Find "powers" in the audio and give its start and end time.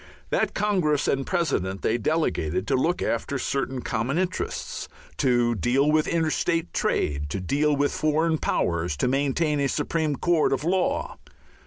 8.39-8.97